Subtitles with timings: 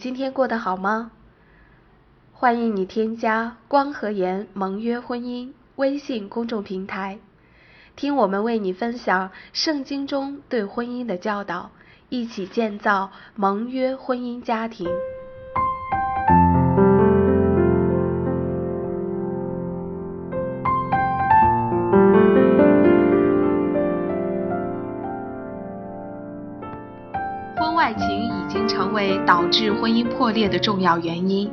[0.00, 1.10] 今天过得好吗？
[2.32, 7.18] 欢迎你添加光和颜盟约婚姻微信公众平台，
[7.96, 11.70] 听我们为你分享圣经中对婚姻的教导，
[12.08, 14.88] 一起建造盟约婚姻家庭。
[27.58, 31.48] 婚外情已经成为导致婚姻破裂的重要原因。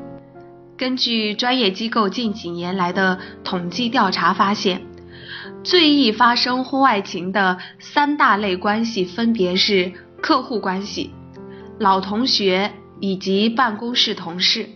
[0.76, 4.82] 根据专业机构近几年来的统计调查发现，
[5.64, 11.12] 最易发生婚外情的三大类关系分别是客户关系、
[11.78, 14.68] 老同学以及办公室同事。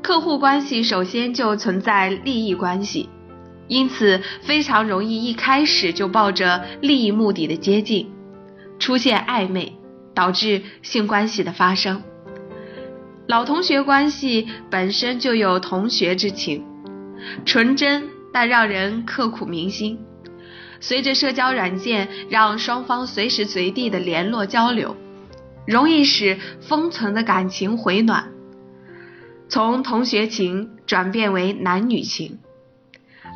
[0.00, 3.10] 客户关系首先就存在利益关系，
[3.68, 8.10] 因此非常容易一开始就抱着利益目的的接近，
[8.78, 9.74] 出现暧昧，
[10.14, 12.02] 导致性关系的发生。
[13.26, 16.64] 老同学关系本身就有同学之情，
[17.44, 19.98] 纯真但让人刻骨铭心。
[20.80, 24.96] 随着社交软件让双方随时随地的联络交流，
[25.66, 28.32] 容易使封存的感情回暖，
[29.48, 32.40] 从同学情转变为男女情。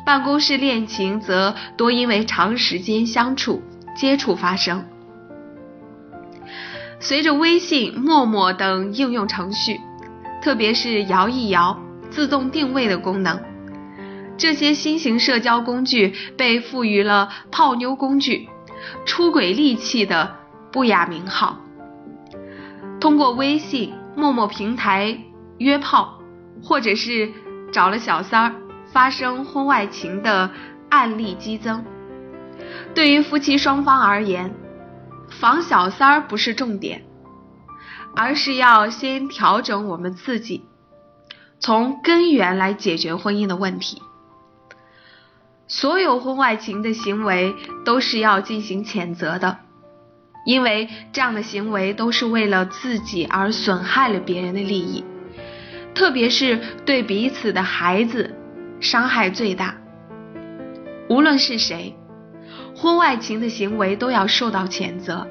[0.05, 3.63] 办公室恋情则多因为长时间相处
[3.95, 4.85] 接触发生。
[6.99, 9.79] 随着微信、陌陌等应用程序，
[10.41, 13.39] 特别是摇一摇、自动定位的功能，
[14.37, 18.49] 这些新型社交工具被赋予了“泡妞工具
[19.05, 20.35] ”“出轨利器”的
[20.71, 21.59] 不雅名号。
[22.99, 25.19] 通过微信、陌陌平台
[25.59, 26.19] 约炮，
[26.63, 27.31] 或者是
[27.71, 28.55] 找了小三儿
[28.91, 30.49] 发生婚外情的
[30.89, 31.85] 案例激增。
[32.95, 34.51] 对于夫妻双方而言，
[35.29, 37.03] 防小三儿不是重点，
[38.15, 40.63] 而是要先调整我们自己，
[41.59, 44.01] 从根源来解决婚姻的问题。
[45.67, 49.59] 所有婚外情的行为都是要进行谴责的，
[50.45, 55.03] 因为这样的行为都是为了自己而损害了别人的利益，
[55.93, 58.33] 特别是对彼此的孩子
[58.79, 59.75] 伤害最大。
[61.09, 61.95] 无论是谁。
[62.79, 65.27] 婚外情的行为都要受到谴责。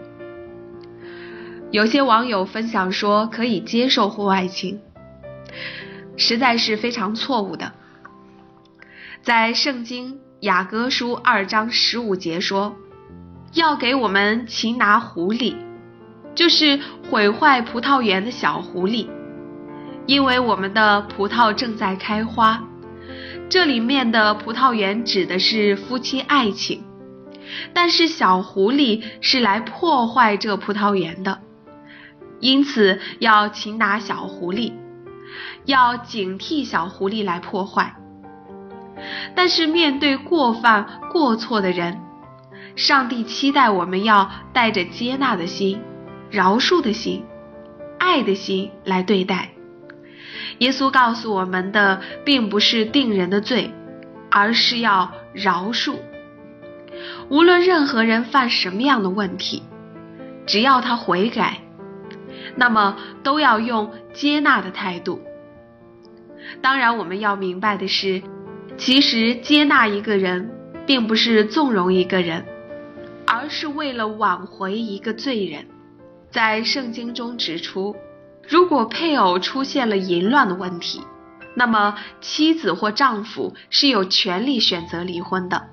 [1.71, 4.81] 有些网友分享说可以接受婚外情，
[6.17, 7.73] 实在是非常错误的。
[9.23, 12.75] 在圣经雅各书二章十五节说，
[13.53, 15.55] 要给我们擒拿狐狸，
[16.35, 19.07] 就是毁坏葡萄园的小狐狸，
[20.07, 22.61] 因为我们的葡萄正在开花。
[23.49, 26.83] 这里面的葡萄园指的是夫妻爱情。
[27.73, 31.41] 但是小狐狸是来破坏这葡萄园的，
[32.41, 34.73] 因此要擒拿小狐狸，
[35.65, 37.97] 要警惕小狐狸来破坏。
[39.35, 42.01] 但是面对过犯过错的人，
[42.75, 45.81] 上帝期待我们要带着接纳的心、
[46.31, 47.25] 饶恕的心、
[47.99, 49.51] 爱的心来对待。
[50.59, 53.71] 耶稣告诉我们的，并不是定人的罪，
[54.31, 55.97] 而是要饶恕。
[57.29, 59.63] 无论任何人犯什么样的问题，
[60.47, 61.61] 只要他悔改，
[62.55, 65.21] 那么都要用接纳的态度。
[66.61, 68.23] 当然，我们要明白的是，
[68.77, 70.51] 其实接纳一个人，
[70.87, 72.45] 并不是纵容一个人，
[73.27, 75.67] 而是为了挽回一个罪人。
[76.31, 77.97] 在圣经中指出，
[78.47, 81.01] 如果配偶出现了淫乱的问题，
[81.55, 85.69] 那么妻子或丈夫是有权利选择离婚的。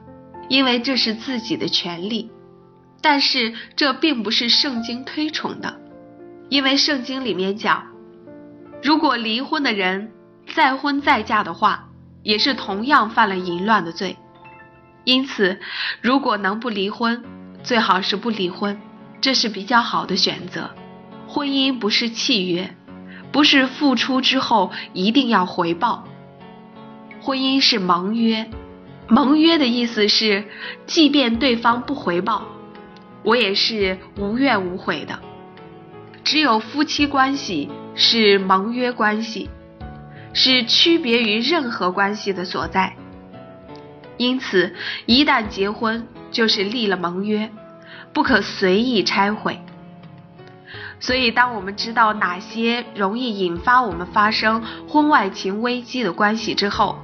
[0.54, 2.30] 因为这是自己的权利，
[3.02, 5.82] 但是这并不是圣经推崇的，
[6.48, 7.88] 因为圣经里面讲，
[8.84, 10.12] 如果离婚的人
[10.54, 11.90] 再婚再嫁的话，
[12.22, 14.16] 也是同样犯了淫乱的罪。
[15.06, 15.60] 因此，
[16.02, 17.24] 如果能不离婚，
[17.64, 18.80] 最好是不离婚，
[19.22, 20.70] 这是比较好的选择。
[21.28, 22.76] 婚姻不是契约，
[23.32, 26.04] 不是付出之后一定要回报，
[27.24, 28.48] 婚姻是盟约。
[29.08, 30.46] 盟约的意思是，
[30.86, 32.48] 即便对方不回报，
[33.24, 35.20] 我也是无怨无悔的。
[36.24, 39.50] 只有夫妻关系是盟约关系，
[40.34, 42.96] 是区别于任何关系的所在。
[44.18, 44.74] 因此，
[45.06, 47.52] 一旦结婚，就是立了盟约，
[48.14, 49.60] 不可随意拆毁。
[51.00, 57.00] 所以，当我们知道哪些容易引发我们发生婚外情危机的关系之后，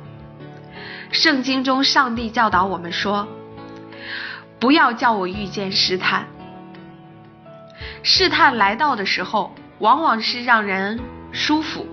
[1.12, 3.28] 圣经中，上帝教导我们说
[4.60, 6.28] ：“不要叫我遇见试探。
[8.04, 11.00] 试探来到的时候，往往是让人
[11.32, 11.88] 舒服，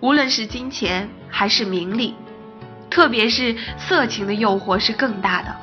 [0.00, 2.14] 无论是金钱还是名利，
[2.88, 5.54] 特别是色情的诱惑是更大的。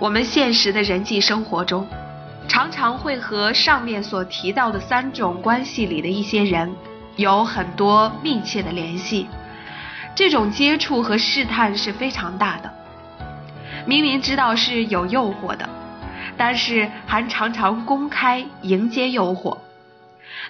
[0.00, 1.86] 我们现实的人际生活中，
[2.48, 6.74] 常常会和上面所提到的三种关系里的一些人
[7.16, 9.28] 有很多密切的联系，
[10.14, 12.72] 这种接触和试探是非常大的。
[13.86, 15.68] 明明知道是有诱惑的，
[16.36, 19.58] 但是还常常公开迎接诱惑，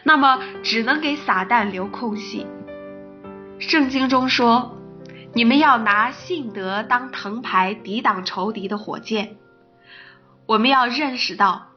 [0.02, 2.46] 那么只能给撒旦留空隙。
[3.58, 4.76] 圣经中说
[5.32, 9.36] ：“你们要拿信德当藤牌，抵挡仇敌的火箭。”
[10.46, 11.68] 我们要认识到，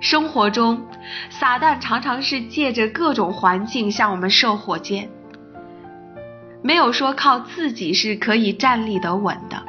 [0.00, 0.86] 生活中
[1.30, 5.10] 撒旦常常是借着各种环境向我们射火箭，
[6.66, 9.62] 没有说靠自己是可以站立得稳的。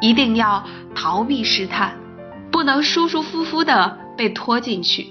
[0.00, 1.94] 一定要逃避试探，
[2.50, 5.06] 不能舒舒服服的被拖进去。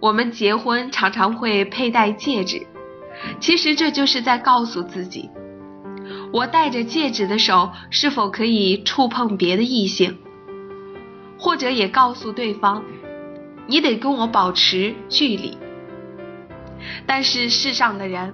[0.00, 2.66] 我们结婚常常会佩戴戒指，
[3.38, 5.28] 其实这就是在告诉自己：
[6.32, 10.16] 我戴着戒指的手是否可以触碰别的异性？
[11.38, 12.82] 或者也告诉对方，
[13.66, 15.58] 你得跟我保持距离。
[17.04, 18.32] 但是世上的人，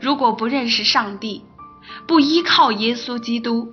[0.00, 1.44] 如果不认识上帝，
[2.06, 3.72] 不依靠耶稣基督。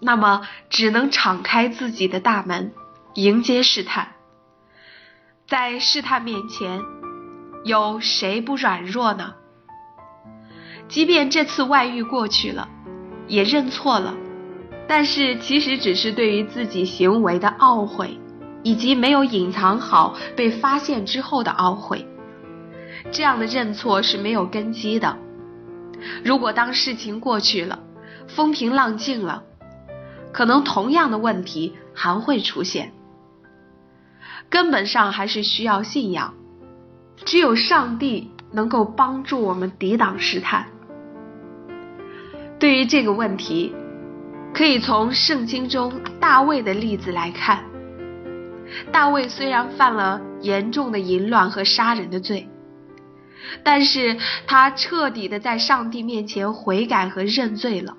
[0.00, 2.72] 那么只能敞开自己的大门，
[3.14, 4.12] 迎接试探。
[5.48, 6.82] 在试探面前，
[7.64, 9.34] 有谁不软弱呢？
[10.88, 12.68] 即便这次外遇过去了，
[13.26, 14.14] 也认错了，
[14.86, 18.20] 但是其实只是对于自己行为的懊悔，
[18.62, 22.06] 以及没有隐藏好被发现之后的懊悔。
[23.10, 25.16] 这样的认错是没有根基的。
[26.24, 27.80] 如果当事情过去了，
[28.28, 29.42] 风平浪静了。
[30.32, 32.92] 可能同样的问题还会出现，
[34.50, 36.34] 根本上还是需要信仰，
[37.24, 40.66] 只有上帝能够帮助我们抵挡试探。
[42.58, 43.74] 对于这个问题，
[44.52, 47.64] 可以从圣经中大卫的例子来看。
[48.92, 52.46] 大卫虽然犯了严重的淫乱和杀人的罪，
[53.62, 54.16] 但是
[54.46, 57.96] 他彻底的在上帝面前悔改和认罪了。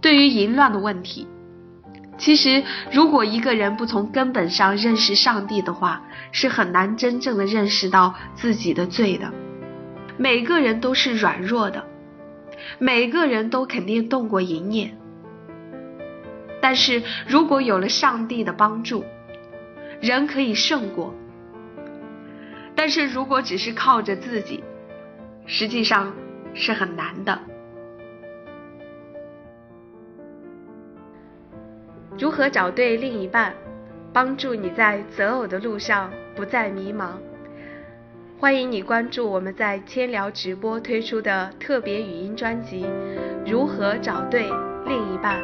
[0.00, 1.28] 对于淫乱的问题，
[2.16, 6.02] 其实如果一个人不从根本上认识上帝的话，
[6.32, 9.32] 是很难真正的认识到自己的罪的。
[10.16, 11.86] 每个人都是软弱的，
[12.78, 14.96] 每个人都肯定动过淫念。
[16.62, 19.04] 但是如果有了上帝的帮助，
[20.00, 21.14] 人可以胜过。
[22.82, 24.64] 但是如果只是靠着自己，
[25.44, 26.14] 实际上
[26.54, 27.38] 是很难的。
[32.18, 33.52] 如何找对另一半，
[34.14, 37.10] 帮助你在择偶的路上不再迷茫？
[38.38, 42.86] 欢迎你关注我们在千聊直播推出的特别语音专辑
[43.46, 44.48] 《如何找对
[44.86, 45.38] 另一半》。